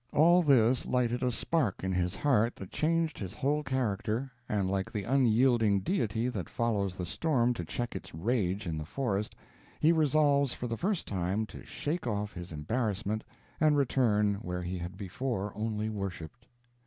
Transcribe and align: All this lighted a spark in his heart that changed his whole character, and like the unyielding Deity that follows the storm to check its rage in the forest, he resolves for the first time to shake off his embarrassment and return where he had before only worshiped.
All 0.13 0.41
this 0.41 0.87
lighted 0.87 1.21
a 1.21 1.31
spark 1.31 1.83
in 1.83 1.91
his 1.93 2.15
heart 2.15 2.55
that 2.55 2.71
changed 2.71 3.19
his 3.19 3.35
whole 3.35 3.61
character, 3.61 4.31
and 4.49 4.67
like 4.67 4.91
the 4.91 5.03
unyielding 5.03 5.81
Deity 5.81 6.27
that 6.29 6.49
follows 6.49 6.95
the 6.95 7.05
storm 7.05 7.53
to 7.53 7.63
check 7.63 7.95
its 7.95 8.11
rage 8.15 8.65
in 8.65 8.79
the 8.79 8.83
forest, 8.85 9.35
he 9.79 9.91
resolves 9.91 10.55
for 10.55 10.65
the 10.65 10.75
first 10.75 11.07
time 11.07 11.45
to 11.45 11.63
shake 11.63 12.07
off 12.07 12.33
his 12.33 12.51
embarrassment 12.51 13.23
and 13.59 13.77
return 13.77 14.37
where 14.41 14.63
he 14.63 14.79
had 14.79 14.97
before 14.97 15.51
only 15.55 15.87
worshiped. 15.87 16.47